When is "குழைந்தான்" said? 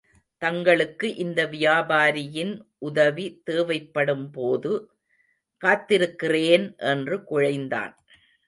7.23-7.93